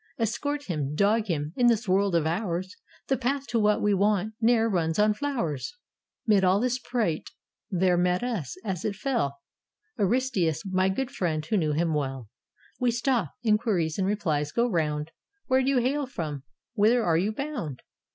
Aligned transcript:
Escort 0.17 0.63
him, 0.63 0.95
dog 0.95 1.27
him. 1.27 1.53
In 1.55 1.67
this 1.67 1.87
world 1.87 2.15
of 2.15 2.25
ours 2.25 2.75
The 3.07 3.17
path 3.19 3.45
to 3.49 3.59
what 3.59 3.83
we 3.83 3.93
want 3.93 4.33
ne'er 4.41 4.67
runs 4.67 4.97
on 4.97 5.13
flowers." 5.13 5.75
408 5.75 5.75
I 5.75 5.75
I 5.75 5.75
A 5.75 5.77
ROMAN 5.77 6.25
BORE 6.25 6.25
'Mid 6.25 6.43
all 6.49 6.59
this 6.59 6.79
prate 6.79 7.29
there 7.69 7.97
met 7.97 8.23
us, 8.23 8.57
as 8.65 8.83
it 8.83 8.95
fell, 8.95 9.37
Aristius, 9.99 10.65
my 10.65 10.89
good 10.89 11.11
friend, 11.11 11.45
who 11.45 11.55
knew 11.57 11.73
him 11.73 11.93
well. 11.93 12.29
We 12.79 12.89
stop: 12.89 13.35
inquiries 13.43 13.99
and 13.99 14.07
replies 14.07 14.51
go 14.51 14.67
round: 14.67 15.11
"Where 15.45 15.61
do 15.61 15.69
you 15.69 15.77
hail 15.77 16.07
from?" 16.07 16.45
"Whither 16.73 17.03
are 17.05 17.17
you 17.19 17.31
bound?" 17.31 17.83